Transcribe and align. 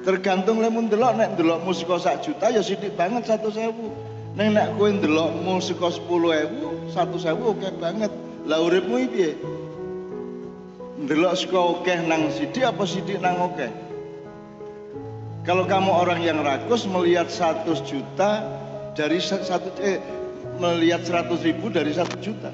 Tergantung 0.00 0.64
lemu 0.64 0.88
ndelok 0.88 1.12
nek 1.12 1.28
ndelokmu 1.36 1.76
saka 1.76 1.96
sak 2.00 2.16
juta 2.24 2.48
ya 2.48 2.64
sithik 2.64 2.96
banget 2.96 3.28
100.000. 3.28 3.76
Nek 4.32 4.48
nek 4.56 4.68
kowe 4.80 4.88
ndelokmu 4.88 5.60
saka 5.60 5.92
10.000, 5.92 6.88
100.000 6.96 7.36
oke 7.36 7.68
banget. 7.76 8.12
Lah 8.48 8.64
uripmu 8.64 8.96
iki 8.96 9.08
piye? 9.12 9.30
Ndelok 11.04 11.32
saka 11.36 11.58
akeh 11.60 11.98
nang 12.08 12.32
sithik 12.32 12.64
apa 12.64 12.82
sithik 12.88 13.20
nang 13.20 13.36
akeh? 13.52 13.68
Kalau 15.44 15.64
kamu 15.68 15.92
orang 15.92 16.20
yang 16.24 16.40
rakus 16.40 16.84
melihat 16.88 17.28
100 17.28 17.64
juta 17.84 18.44
dari 18.92 19.20
satu 19.20 19.72
eh, 19.80 20.00
melihat 20.60 21.04
100 21.04 21.32
ribu 21.44 21.72
dari 21.72 21.92
satu 21.96 22.16
juta, 22.20 22.52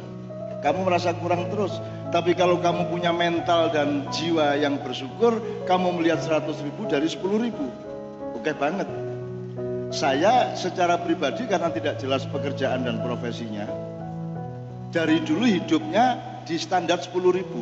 kamu 0.63 0.87
merasa 0.87 1.11
kurang 1.19 1.51
terus. 1.51 1.79
Tapi 2.15 2.39
kalau 2.39 2.63
kamu 2.63 2.89
punya 2.91 3.11
mental 3.11 3.71
dan 3.75 4.07
jiwa 4.15 4.55
yang 4.57 4.79
bersyukur, 4.81 5.43
kamu 5.67 6.01
melihat 6.01 6.23
100 6.23 6.47
ribu 6.63 6.87
dari 6.87 7.09
10 7.11 7.45
ribu. 7.51 7.67
Oke 8.39 8.55
banget. 8.55 8.87
Saya 9.91 10.55
secara 10.59 10.99
pribadi 11.03 11.47
karena 11.47 11.71
tidak 11.71 11.99
jelas 12.03 12.27
pekerjaan 12.27 12.87
dan 12.87 13.03
profesinya, 13.03 13.67
dari 14.91 15.23
dulu 15.23 15.47
hidupnya 15.47 16.19
di 16.43 16.59
standar 16.59 17.03
10 17.03 17.15
ribu. 17.31 17.61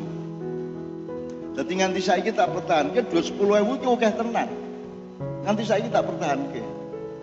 Jadi 1.55 1.73
nganti 1.79 2.01
saya 2.03 2.20
kita 2.25 2.48
pertahankan 2.51 3.05
10 3.05 3.37
ribu 3.37 3.73
itu 3.79 3.87
oke 3.87 4.09
tenang 4.09 4.65
nganti 5.45 5.65
saya 5.65 5.84
tak 5.92 6.09
ke. 6.09 6.62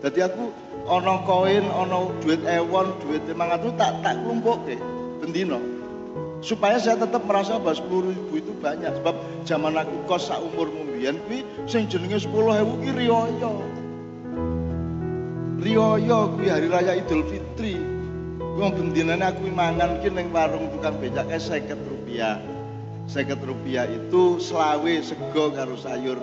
Jadi 0.02 0.20
aku 0.22 0.44
ono 0.86 1.26
koin, 1.26 1.66
ono 1.70 2.14
duit 2.22 2.42
ewon, 2.46 2.94
duit 3.06 3.22
itu 3.26 3.70
tak 3.78 4.02
tak 4.02 4.16
ke, 4.66 4.78
bendino. 5.22 5.81
Supaya 6.42 6.82
saya 6.82 6.98
tetap 6.98 7.22
merasa 7.30 7.62
bahwa 7.62 7.78
sepuluh 7.78 8.10
ribu 8.18 8.42
itu 8.42 8.50
banyak 8.58 8.98
sebab 8.98 9.14
zaman 9.46 9.78
aku 9.78 10.10
kos 10.10 10.26
sak 10.26 10.42
umur 10.42 10.74
mumbian 10.74 11.22
kui 11.30 11.46
sing 11.70 11.86
jenenge 11.86 12.26
sepuluh 12.26 12.58
ribu 12.58 12.82
ki 12.82 12.90
riyoyo. 12.98 13.54
Riyoyo 15.62 16.20
kui 16.34 16.50
hari 16.50 16.66
raya 16.66 16.98
Idul 16.98 17.22
Fitri. 17.30 17.78
Wong 18.58 18.74
bendinane 18.74 19.22
aku 19.22 19.54
mangan 19.54 20.02
ki 20.02 20.10
ning 20.10 20.34
warung 20.34 20.74
tukang 20.74 20.98
becak 20.98 21.30
e 21.30 21.38
50 21.38 21.78
rupiah. 21.78 22.42
50 23.06 23.38
rupiah 23.46 23.86
itu 23.86 24.42
selawe 24.42 24.94
sego 25.06 25.54
karo 25.54 25.78
sayur 25.78 26.18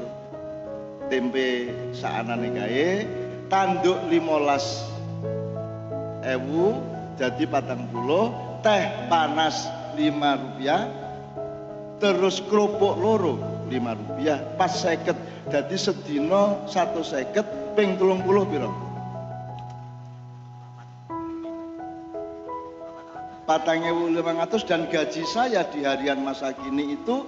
tempe 1.06 1.70
saanane 1.94 2.53
gawe 2.53 2.91
tanduk 3.47 3.98
15 4.10 4.98
ewu 6.36 6.77
jadi 7.16 7.44
patang 7.48 7.88
puluh 7.91 8.30
teh 8.60 9.08
panas 9.08 9.77
5 9.98 10.14
rupiah 10.14 10.86
terus 11.98 12.38
kerupuk 12.46 12.94
loro 12.94 13.66
5 13.66 13.74
rupiah 13.74 14.38
pas 14.54 14.70
seket. 14.70 15.18
Jadi 15.50 15.74
sedino 15.74 16.70
satu 16.70 17.02
seket 17.02 17.74
ping 17.74 17.98
telung 17.98 18.22
puluh 18.26 18.46
biro 18.46 18.88
patang 23.48 23.80
ewu 23.80 24.12
lima 24.12 24.44
dan 24.44 24.84
gaji 24.92 25.24
saya 25.24 25.64
di 25.72 25.80
harian 25.80 26.20
masa 26.20 26.52
kini 26.52 27.00
itu 27.00 27.24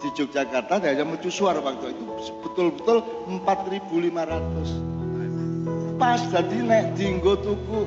di 0.00 0.08
Yogyakarta 0.16 0.80
hanya 0.80 1.04
mercusuar 1.04 1.60
waktu 1.60 1.92
itu 1.92 2.08
betul-betul 2.40 3.04
4.500 3.44 6.00
pas 6.00 6.24
jadi 6.32 6.56
nek 6.64 6.96
dinggo 6.96 7.36
tuku 7.36 7.84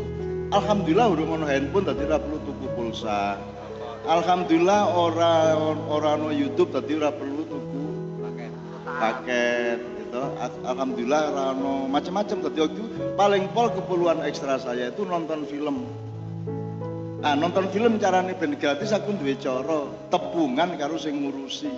Alhamdulillah 0.54 1.10
udah 1.10 1.26
mau 1.26 1.42
handphone 1.42 1.90
tadi 1.90 2.06
ora 2.06 2.22
perlu 2.22 2.38
tuku 2.46 2.70
pulsa 2.78 3.42
Alhamdulillah 4.06 4.82
orang 4.94 5.78
orang 5.90 6.16
no 6.22 6.30
YouTube 6.30 6.70
tadi 6.70 6.94
ora 6.98 7.10
perlu 7.10 7.42
tuku 7.50 7.86
paket. 8.86 9.96
gitu. 10.16 10.22
Alhamdulillah 10.64 11.24
rano 11.34 11.90
macam-macam 11.92 12.38
tadi 12.48 12.58
waktu 12.64 12.84
paling 13.20 13.44
pol 13.52 13.68
keperluan 13.74 14.24
ekstra 14.24 14.56
saya 14.62 14.94
itu 14.94 15.04
nonton 15.04 15.44
film. 15.50 15.84
Nah, 17.20 17.34
nonton 17.34 17.66
film 17.74 17.98
carane 17.98 18.38
ben 18.38 18.54
gratis 18.54 18.94
aku 18.94 19.18
duwe 19.18 19.34
cara 19.42 19.90
tepungan 20.14 20.78
karo 20.78 20.96
sing 21.02 21.26
ngurusi. 21.26 21.72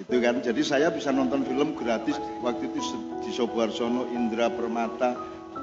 Itu 0.00 0.16
kan? 0.20 0.44
Jadi 0.44 0.60
saya 0.64 0.92
bisa 0.92 1.12
nonton 1.12 1.44
film 1.44 1.76
gratis 1.76 2.16
waktu 2.44 2.68
itu 2.68 2.80
di 3.24 3.30
Sobarsono 3.32 4.08
Indra 4.12 4.52
Permata 4.52 5.16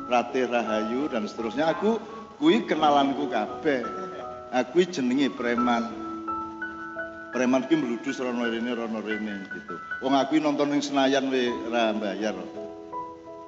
Rate 0.09 0.49
Rahayu 0.49 1.09
dan 1.09 1.29
seterusnya. 1.29 1.73
Aku 1.77 2.01
kui 2.41 2.65
kenalanku 2.65 3.29
kabeh 3.29 4.06
aku 4.51 4.87
jenengi 4.87 5.31
preman. 5.31 5.87
Preman 7.35 7.67
ki 7.67 7.75
mludus 7.75 8.17
rono 8.23 8.47
rene 8.47 8.71
rono 8.71 8.99
rene 9.03 9.45
gitu. 9.51 9.75
Wong 10.01 10.13
aku 10.15 10.39
nonton 10.39 10.71
ning 10.71 10.81
Senayan 10.81 11.27
we 11.29 11.51
ra 11.69 11.91
bayar 11.91 12.33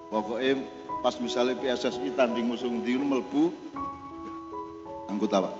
pokoknya 0.09 0.65
pas 1.05 1.13
misalnya 1.21 1.53
PSSI 1.61 2.17
tanding 2.17 2.49
musuh 2.49 2.67
di 2.81 2.97
melbu 2.97 3.53
anggota 5.05 5.45
pak 5.47 5.53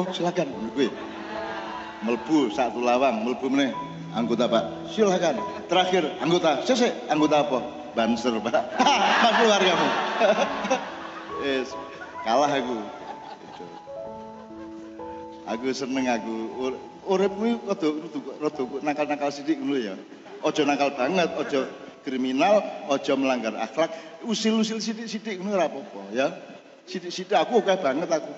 oh 0.00 0.06
silakan. 0.10 0.48
Gue 0.72 0.88
melbu 2.04 2.50
satu 2.52 2.80
lawang 2.80 3.24
melbu 3.24 3.46
meneh. 3.52 3.72
Anggota 4.16 4.48
pak 4.48 4.64
silahkan 4.90 5.36
terakhir 5.68 6.08
anggota. 6.24 6.64
Saya 6.64 6.92
anggota 7.12 7.44
apa? 7.44 7.58
Banser 7.92 8.36
pak. 8.40 8.64
Mas 9.22 9.32
keluar 9.40 9.60
kamu 9.60 9.88
yes. 11.44 11.68
kalah 12.24 12.50
aku 12.50 12.76
aku 15.46 15.70
seneng 15.72 16.10
aku. 16.10 16.34
Uripmu 17.06 17.62
rada 17.70 17.88
rada 18.42 18.62
nakal-nakal 18.82 19.30
sithik 19.30 19.62
ngono 19.62 19.78
ya. 19.78 19.94
Ojo 20.42 20.62
nakal 20.66 20.90
banget 20.98 21.30
ojo 21.38 21.70
kriminal 22.02 22.60
ojo 22.90 23.12
melanggar 23.14 23.54
akhlak. 23.54 23.94
Usil-usil 24.26 24.82
sithik-sithik 24.82 25.38
ngono 25.38 25.54
ora 25.54 25.70
apa-apa 25.70 26.02
ya. 26.10 26.26
Sithik-sithik 26.90 27.38
aku 27.38 27.62
oke 27.62 27.74
banget 27.78 28.10
aku. 28.10 28.32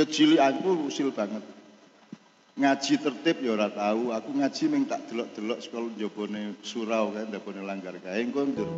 Kecil 0.00 0.40
aku 0.40 0.88
usil 0.88 1.12
banget. 1.12 1.44
Ngaji 2.54 2.94
tertib 3.02 3.36
ya 3.44 3.50
ora 3.52 3.68
tahu 3.68 4.14
aku 4.14 4.30
ngaji 4.32 4.64
ming 4.70 4.84
tak 4.88 5.04
delok-delok 5.10 5.58
sekolah 5.60 5.90
jabone 5.98 6.54
surau 6.64 7.12
kan 7.12 7.28
jabone 7.28 7.60
langgar 7.60 7.94
kae. 8.00 8.24
Engko 8.24 8.48
ndur. 8.48 8.70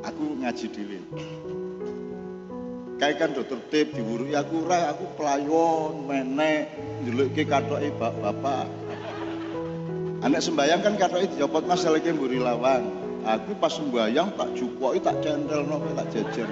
Aku 0.00 0.40
ngaji 0.40 0.66
dhewe 0.72 0.98
kae 3.00 3.16
kan 3.16 3.32
do 3.32 3.40
tertib 3.48 3.96
diwuruhi 3.96 4.36
aku 4.36 4.68
ora 4.68 4.92
aku 4.92 5.08
pelayon 5.16 6.04
menek 6.04 6.68
ndelokke 7.00 7.48
kathoke 7.48 7.88
bapak 7.96 8.68
anak 10.20 10.44
sembayang 10.44 10.84
kan 10.84 11.00
kathoke 11.00 11.32
dijopot 11.32 11.64
mas 11.64 11.80
lagi 11.88 12.12
mburi 12.12 12.36
lawang 12.36 12.84
aku 13.24 13.56
pas 13.56 13.72
sembayang 13.72 14.36
tak 14.36 14.52
jupoki 14.52 15.00
tak 15.00 15.16
centelno 15.24 15.80
tak 15.96 16.12
jejer. 16.12 16.48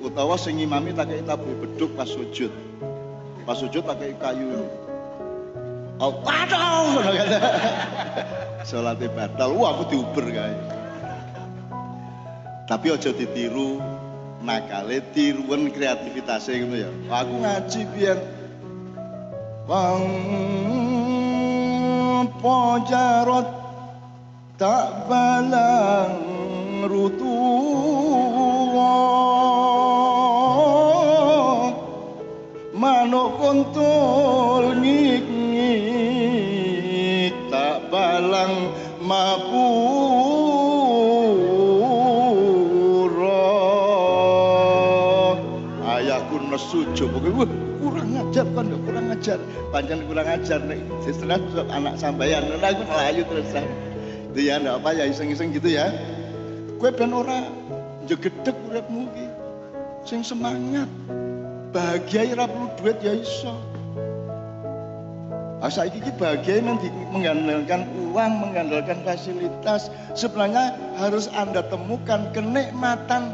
Utawa 0.00 0.40
sing 0.40 0.56
imami 0.56 0.96
tak 0.96 1.12
kei 1.12 1.20
tabu 1.20 1.52
beduk 1.60 1.92
pas 1.92 2.08
sujud. 2.08 2.48
Pas 3.44 3.52
sujud 3.60 3.84
pakai 3.84 4.16
kayu. 4.16 4.64
Oh 6.00 6.16
aduh 6.24 7.04
sholatnya 8.64 9.12
batal 9.16 9.52
wah 9.52 9.76
aku 9.76 9.92
diuber 9.92 10.32
guys 10.32 10.56
tapi 12.64 12.88
ojo 12.88 13.10
ditiru 13.12 13.82
nakale 14.40 15.04
tiruan 15.12 15.68
kreativitasnya 15.68 16.54
gitu 16.64 16.76
ya. 16.88 16.90
Aku 17.12 17.34
ngaji 17.44 17.80
biar 17.92 18.18
bang 19.68 20.04
pojarot 22.40 23.48
tak 24.56 25.08
balang 25.08 26.20
rutuwa 26.88 28.40
manuk 32.72 33.36
kuntul 33.36 33.89
jopo 47.30 47.46
kurang 47.78 48.10
ngajar 48.12 48.46
kan 48.52 48.66
kurang 48.82 49.06
ngajar 49.06 49.38
panjang 49.70 50.02
kurang 50.10 50.26
ngajar 50.26 50.60
nek. 50.66 50.80
Setelah 51.06 51.38
anak 51.70 51.94
sambayan 51.96 52.42
aku 52.58 52.82
melayu 52.90 53.22
terus 53.30 53.54
itu 54.30 54.40
ya 54.46 54.58
ndak 54.58 54.82
apa 54.82 54.90
ya 54.98 55.04
iseng-iseng 55.06 55.54
gitu 55.54 55.70
ya. 55.70 55.94
Gue 56.78 56.90
ben 56.90 57.14
ora 57.14 57.46
jegedek 58.10 58.54
uripmu 58.66 59.06
iki. 59.14 59.26
Sing 60.06 60.26
semangat 60.26 60.90
bahagia 61.70 62.34
ora 62.34 62.50
perlu 62.50 62.68
duit 62.82 62.98
ya 62.98 63.14
iso. 63.14 63.54
Ah, 65.60 65.68
saiki 65.68 66.00
iki 66.00 66.08
bahagia 66.16 66.64
mengandalkan 67.12 67.84
uang, 68.08 68.32
mengandalkan 68.40 69.04
fasilitas. 69.04 69.92
Sebenarnya 70.16 70.72
harus 70.96 71.28
Anda 71.36 71.60
temukan 71.68 72.32
kenikmatan 72.32 73.28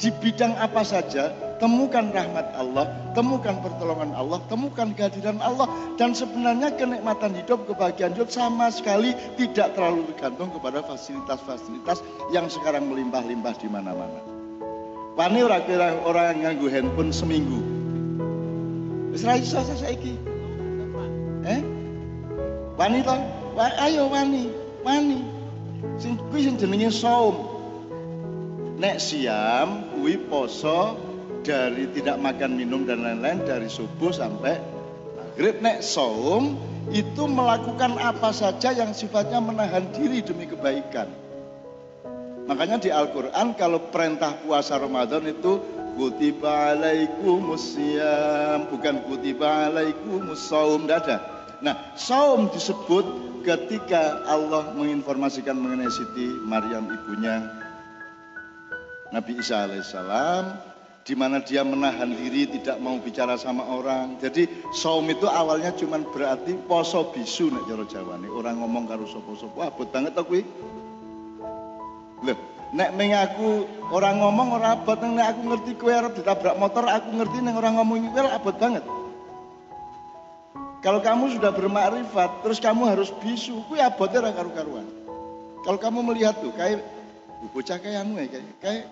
di 0.00 0.08
bidang 0.24 0.56
apa 0.56 0.80
saja 0.80 1.30
temukan 1.58 2.10
rahmat 2.10 2.54
Allah, 2.54 2.86
temukan 3.12 3.58
pertolongan 3.62 4.14
Allah, 4.14 4.38
temukan 4.50 4.90
kehadiran 4.94 5.38
Allah. 5.38 5.66
Dan 6.00 6.14
sebenarnya 6.14 6.74
kenikmatan 6.74 7.34
hidup, 7.38 7.66
kebahagiaan 7.70 8.14
hidup 8.14 8.30
sama 8.30 8.70
sekali 8.70 9.14
tidak 9.38 9.74
terlalu 9.78 10.06
tergantung 10.14 10.50
kepada 10.50 10.82
fasilitas-fasilitas 10.82 12.02
yang 12.34 12.46
sekarang 12.50 12.86
melimpah-limpah 12.90 13.54
di 13.58 13.68
mana-mana. 13.70 14.20
Wani 15.14 15.46
ora 15.46 15.62
kira 15.62 15.94
orang 16.02 16.42
nganggu 16.42 16.66
handphone 16.66 17.14
seminggu. 17.14 17.62
Wis 19.14 19.22
ra 19.22 19.38
iso 19.38 19.62
saiki. 19.62 20.18
Eh? 21.46 21.60
Wani 22.74 22.98
to? 23.06 23.14
Ayo 23.78 24.10
wani, 24.10 24.50
wani. 24.82 25.22
Sing 26.02 26.18
kuwi 26.18 26.50
sing 26.50 26.58
jenenge 26.58 26.90
saum. 26.90 27.38
Nek 28.74 28.98
siam 28.98 29.86
kuwi 29.94 30.18
poso 30.26 30.98
dari 31.44 31.86
tidak 31.92 32.16
makan 32.18 32.56
minum 32.56 32.88
dan 32.88 33.04
lain-lain 33.04 33.44
dari 33.44 33.68
subuh 33.68 34.10
sampai 34.10 34.56
maghrib. 35.14 35.60
Nek 35.60 35.84
saum 35.84 36.56
itu 36.88 37.28
melakukan 37.28 38.00
apa 38.00 38.32
saja 38.32 38.72
yang 38.72 38.96
sifatnya 38.96 39.44
menahan 39.44 39.84
diri 39.92 40.24
demi 40.24 40.48
kebaikan. 40.48 41.12
Makanya 42.44 42.76
di 42.80 42.92
Al-Quran 42.92 43.56
kalau 43.56 43.80
perintah 43.88 44.36
puasa 44.44 44.76
Ramadan 44.76 45.24
itu 45.24 45.60
kutiba 45.96 46.76
alaikumusiyam 46.76 48.68
bukan 48.68 49.00
kutiba 49.08 49.72
alaikumussaum 49.72 50.84
tidak 50.84 51.08
ada. 51.08 51.16
Nah, 51.64 51.96
saum 51.96 52.52
disebut 52.52 53.04
ketika 53.44 54.24
Allah 54.28 54.76
menginformasikan 54.76 55.56
mengenai 55.56 55.88
Siti 55.88 56.28
Maryam 56.44 56.84
ibunya 56.92 57.48
Nabi 59.12 59.40
Isa 59.40 59.64
alaihissalam 59.64 60.73
di 61.04 61.12
mana 61.12 61.44
dia 61.44 61.60
menahan 61.60 62.16
diri 62.16 62.48
tidak 62.48 62.80
mau 62.80 62.96
bicara 62.96 63.36
sama 63.36 63.60
orang. 63.68 64.16
Jadi 64.16 64.48
saum 64.72 65.04
itu 65.12 65.28
awalnya 65.28 65.76
cuma 65.76 66.00
berarti 66.00 66.56
poso 66.64 67.12
bisu 67.12 67.52
nek 67.52 67.68
cara 67.68 67.84
Jawa 67.84 68.16
nih. 68.24 68.32
Orang 68.32 68.64
ngomong 68.64 68.88
karo 68.88 69.04
sopo-sopo 69.04 69.60
abot 69.60 69.84
banget 69.92 70.16
aku 70.16 70.40
Loh, 72.24 72.38
nek 72.72 72.96
mengaku 72.96 73.68
orang 73.92 74.16
ngomong 74.16 74.56
orang 74.56 74.80
abot 74.80 74.96
nek 74.96 75.36
aku 75.36 75.40
ngerti 75.44 75.70
kowe 75.76 75.92
arep 75.92 76.12
ditabrak 76.16 76.56
motor, 76.56 76.88
aku 76.88 77.12
ngerti 77.20 77.36
nek 77.44 77.60
orang 77.60 77.76
ngomong 77.76 78.08
kowe 78.16 78.24
abot 78.32 78.56
banget. 78.56 78.84
Kalau 80.80 81.00
kamu 81.00 81.36
sudah 81.36 81.52
bermakrifat, 81.52 82.44
terus 82.44 82.60
kamu 82.60 82.92
harus 82.92 83.08
bisu, 83.20 83.60
kuwi 83.68 83.80
abotnya 83.80 84.24
ora 84.24 84.32
karu-karuan. 84.36 84.88
Kalau 85.64 85.80
kamu 85.80 86.00
melihat 86.12 86.36
tuh 86.40 86.52
kayak 86.52 86.80
bocah 87.52 87.76
kayak 87.76 88.04
anu 88.04 88.20
ya 88.20 88.28
kayak 88.28 88.48
kayak 88.60 88.84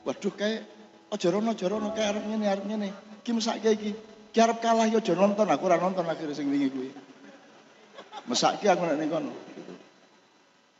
Waduh 0.00 0.32
kayak 0.32 0.64
ojo 1.10 1.26
rono 1.30 1.50
ojo 1.52 1.66
rono 1.66 1.90
kayak 1.92 2.16
arep 2.16 2.24
ngene 2.30 2.46
arep 2.46 2.64
ngene. 2.66 2.88
Ki 3.26 3.30
mesake 3.34 3.70
iki. 3.74 3.90
Ki 4.30 4.38
arep 4.38 4.62
kalah 4.62 4.86
ya 4.86 5.02
ojo 5.02 5.12
nonton 5.14 5.46
aku 5.50 5.62
ora 5.66 5.76
nonton 5.76 6.06
akhirnya 6.06 6.34
sing 6.34 6.48
wingi 6.50 6.68
kuwi. 6.70 6.90
Mesake 8.30 8.66
aku 8.70 8.86
nek 8.86 8.96
ning 8.98 9.10
kono. 9.10 9.32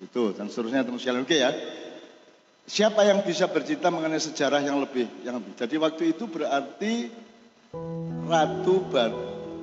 Itu 0.00 0.32
dan 0.32 0.48
seterusnya 0.48 0.86
teman 0.86 1.02
sekalian. 1.02 1.26
Oke 1.26 1.36
ya. 1.36 1.50
Siapa 2.70 3.02
yang 3.02 3.26
bisa 3.26 3.50
bercerita 3.50 3.90
mengenai 3.90 4.22
sejarah 4.22 4.62
yang 4.62 4.78
lebih 4.78 5.10
yang 5.26 5.42
lebih. 5.42 5.58
Jadi 5.58 5.74
waktu 5.74 6.02
itu 6.14 6.30
berarti 6.30 7.10
Ratu 8.30 8.86
Ban, 8.86 9.10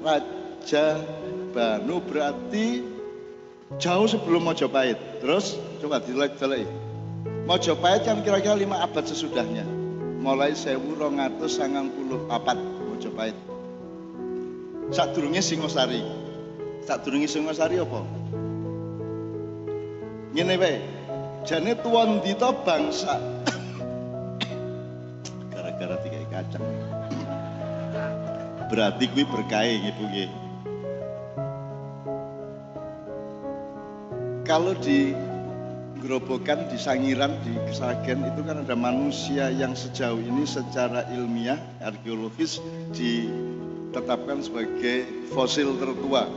Raja 0.03 0.99
Banu 1.55 2.03
berarti 2.03 2.83
jauh 3.79 4.07
sebelum 4.11 4.43
Mojopahit. 4.51 5.23
Terus 5.23 5.55
coba 5.79 6.03
dilek-delek. 6.03 6.67
Mojopahit 7.47 8.03
kan 8.03 8.19
kira-kira 8.27 8.59
lima 8.59 8.83
abad 8.83 9.07
sesudahnya. 9.07 9.76
Mulai 10.17 10.57
sewu 10.57 10.97
rongatus 10.97 11.61
sangang 11.61 11.93
puluh 11.93 12.25
papat 12.25 12.57
Mojopahit. 12.57 13.37
Saat 14.89 15.13
durungnya 15.13 15.45
Singosari. 15.45 16.01
Saat 16.83 17.05
durungnya 17.05 17.29
Singosari 17.29 17.77
apa? 17.77 18.01
Ngene 20.33 20.57
wae. 20.57 20.81
Tuan 21.47 22.19
dito 22.25 22.49
bangsa. 22.65 23.21
Gara-gara 25.53 25.95
tiga 26.03 26.19
kacang. 26.27 26.65
Berarti 28.67 29.07
kuwi 29.07 29.23
berkah 29.23 29.63
nggih. 29.63 30.47
Kalau 34.47 34.71
di 34.79 35.11
gerobokan 35.99 36.69
di 36.69 36.77
Sangiran 36.77 37.35
di 37.41 37.53
Kesagen 37.69 38.23
itu 38.23 38.41
kan 38.45 38.61
ada 38.63 38.75
manusia 38.77 39.49
yang 39.49 39.73
sejauh 39.73 40.21
ini 40.21 40.45
secara 40.45 41.05
ilmiah 41.13 41.57
arkeologis 41.81 42.61
ditetapkan 42.93 44.41
sebagai 44.41 45.05
fosil 45.33 45.75
tertua. 45.81 46.29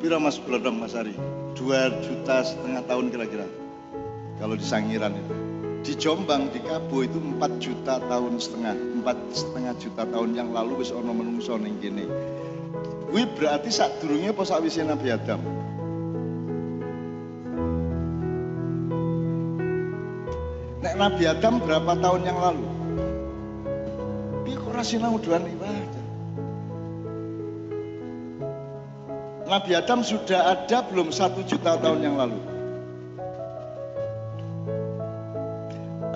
Pira 0.00 0.16
Mas 0.16 0.40
Blodong 0.40 0.80
Mas 0.80 0.96
Ari? 0.96 1.12
Dua 1.52 1.92
juta 2.00 2.40
setengah 2.40 2.80
tahun 2.88 3.12
kira-kira. 3.12 3.46
Kalau 4.40 4.56
di 4.56 4.64
Sangiran 4.64 5.12
itu. 5.12 5.34
Di 5.80 5.92
Jombang, 5.96 6.52
di 6.52 6.60
Kabo 6.60 7.04
itu 7.04 7.16
empat 7.20 7.56
juta 7.60 8.00
tahun 8.04 8.40
setengah. 8.40 8.76
Empat 9.00 9.16
setengah 9.32 9.72
juta 9.80 10.04
tahun 10.08 10.36
yang 10.36 10.52
lalu 10.52 10.80
wis 10.80 10.92
ono 10.92 11.12
menungso 11.12 11.60
ning 11.60 11.76
kene. 11.80 12.08
Berarti 13.10 13.68
sak 13.68 14.00
durunge 14.00 14.32
apa 14.32 14.44
sakwise 14.44 14.84
Nabi 14.84 15.08
Adam? 15.12 15.40
Nek 20.80 20.96
Nabi 20.96 21.28
Adam 21.28 21.60
berapa 21.60 21.92
tahun 22.00 22.24
yang 22.24 22.38
lalu? 22.40 22.64
Piye 24.48 24.56
kok 24.56 24.80
sinau 24.80 25.20
doan 25.20 25.44
ibadah? 25.44 26.04
Nabi 29.44 29.70
Adam 29.76 30.00
sudah 30.00 30.56
ada 30.56 30.80
belum 30.88 31.12
satu 31.12 31.44
juta 31.44 31.76
tahun 31.76 32.00
yang 32.00 32.16
lalu? 32.16 32.40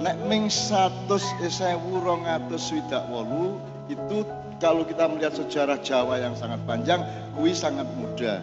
Nek 0.01 0.17
ming 0.29 0.49
satus 0.49 1.25
esewu 1.45 2.01
rong 2.01 2.25
atus 2.25 2.73
swidak 2.73 3.05
wolu 3.13 3.61
itu 3.93 4.25
kalau 4.65 4.89
kita 4.89 5.05
melihat 5.13 5.37
sejarah 5.37 5.77
Jawa 5.85 6.25
yang 6.25 6.33
sangat 6.33 6.61
panjang, 6.65 7.05
kui 7.37 7.53
sangat 7.53 7.85
muda. 8.01 8.41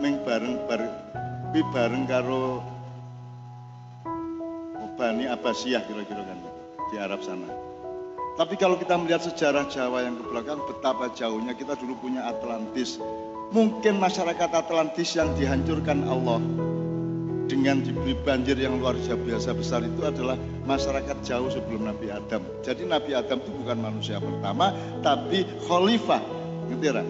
Ming 0.00 0.24
bareng 0.24 0.56
bareng, 0.64 0.92
bareng 1.52 2.04
karo 2.08 2.71
Bani 5.02 5.26
Abbasiyah 5.26 5.82
kira-kira 5.82 6.22
kan 6.22 6.38
di 6.94 6.96
Arab 7.02 7.26
sana. 7.26 7.50
Tapi 8.38 8.54
kalau 8.54 8.78
kita 8.78 8.94
melihat 8.94 9.26
sejarah 9.26 9.66
Jawa 9.66 10.06
yang 10.06 10.14
ke 10.14 10.30
belakang 10.30 10.62
betapa 10.62 11.10
jauhnya 11.10 11.58
kita 11.58 11.74
dulu 11.74 11.98
punya 12.06 12.30
Atlantis. 12.30 13.02
Mungkin 13.50 13.98
masyarakat 13.98 14.50
Atlantis 14.54 15.18
yang 15.18 15.34
dihancurkan 15.34 16.06
Allah 16.06 16.38
dengan 17.50 17.82
diberi 17.82 18.14
banjir 18.22 18.54
yang 18.54 18.78
luar 18.78 18.94
biasa 18.94 19.50
besar 19.58 19.82
itu 19.82 20.06
adalah 20.06 20.38
masyarakat 20.70 21.18
jauh 21.26 21.50
sebelum 21.50 21.90
Nabi 21.90 22.14
Adam. 22.14 22.46
Jadi 22.62 22.86
Nabi 22.86 23.18
Adam 23.18 23.42
itu 23.42 23.50
bukan 23.58 23.82
manusia 23.82 24.22
pertama, 24.22 24.70
tapi 25.02 25.42
khalifah. 25.66 26.22
Ngerti? 26.70 27.02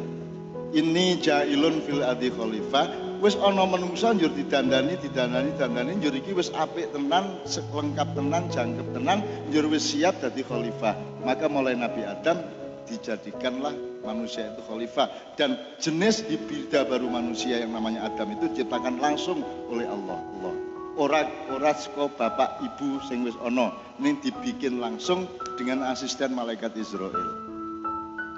Ini 0.80 1.20
jailun 1.20 1.84
fil 1.84 2.00
adi 2.00 2.32
khalifah 2.32 3.11
wis 3.22 3.38
ana 3.38 3.62
menungsa 3.62 4.10
njur 4.18 4.34
didandani 4.34 4.98
didandani 4.98 5.54
didandani 5.54 5.94
njur 6.02 6.10
iki 6.18 6.34
wis 6.34 6.50
apik 6.58 6.90
tenan 6.90 7.38
lengkap 7.46 8.08
tenan 8.18 8.50
jangkep 8.50 8.88
tenan 8.90 9.22
njur 9.46 9.70
wis 9.70 9.94
siap 9.94 10.18
dadi 10.18 10.42
khalifah. 10.42 10.98
Maka 11.22 11.46
mulai 11.46 11.78
Nabi 11.78 12.02
Adam 12.02 12.42
dijadikanlah 12.90 13.70
manusia 14.02 14.50
itu 14.50 14.60
khalifah. 14.66 15.06
Dan 15.38 15.54
jenis 15.78 16.26
hibrida 16.26 16.82
baru 16.82 17.06
manusia 17.06 17.62
yang 17.62 17.70
namanya 17.70 18.10
Adam 18.10 18.34
itu 18.34 18.50
diciptakan 18.50 18.98
langsung 18.98 19.46
oleh 19.70 19.86
Allah. 19.86 20.18
Allah. 20.18 20.54
Ora 20.98 21.24
ora 21.48 21.72
saka 21.72 22.10
bapak 22.10 22.58
ibu 22.60 23.00
sing 23.06 23.22
wis 23.22 23.38
ana 23.40 23.70
ning 24.02 24.18
dibikin 24.18 24.82
langsung 24.82 25.30
dengan 25.54 25.86
asisten 25.86 26.34
malaikat 26.34 26.74
Israel. 26.74 27.38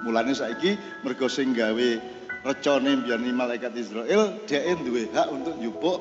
Mulane 0.04 0.36
saiki 0.36 0.76
mergo 1.00 1.24
sing 1.32 1.56
gawe 1.56 1.88
recone 2.44 3.00
biyen 3.00 3.32
malaikat 3.32 3.72
Israel 3.74 4.36
dia 4.44 4.76
duwe 4.76 5.08
hak 5.10 5.32
untuk 5.32 5.56
nyupuk 5.56 5.98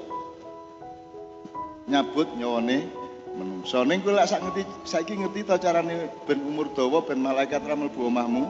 nyabut 1.88 2.28
nyawane 2.36 2.88
menungso. 3.34 3.82
Ning 3.84 4.00
kowe 4.06 4.14
lak 4.16 4.30
sak 4.30 4.44
ngerti 4.44 4.64
saiki 4.88 5.20
ngerti 5.20 5.48
to 5.48 5.56
carane 5.60 6.12
ben 6.28 6.40
umur 6.44 6.72
dawa 6.72 7.04
ben 7.04 7.20
malaikat 7.20 7.64
ra 7.66 7.76
mlebu 7.76 8.08
omahmu? 8.08 8.44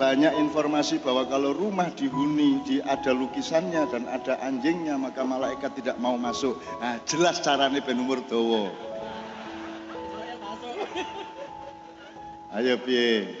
Banyak 0.00 0.32
informasi 0.40 1.04
bahwa 1.04 1.28
kalau 1.28 1.52
rumah 1.52 1.92
dihuni 1.92 2.64
di 2.64 2.80
ada 2.80 3.12
lukisannya 3.12 3.84
dan 3.92 4.08
ada 4.08 4.40
anjingnya 4.40 4.96
maka 4.96 5.20
malaikat 5.20 5.76
tidak 5.76 6.00
mau 6.00 6.16
masuk. 6.16 6.56
Nah 6.80 6.96
jelas 7.04 7.44
carane 7.44 7.84
ben 7.84 8.00
umur 8.00 8.24
dawa. 8.24 8.72
Ayo 12.50 12.74
piye 12.82 13.39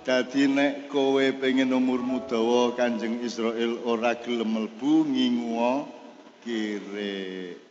Dadi 0.00 0.48
nek 0.48 0.88
kowe 0.88 1.20
pengen 1.36 1.76
umurmu 1.76 2.24
dawa 2.24 2.72
Kanjeng 2.72 3.20
Israel 3.20 3.84
ora 3.84 4.16
gelem 4.16 4.48
mlebu 4.48 5.04
nginguwa 5.04 5.84
kire. 6.40 7.69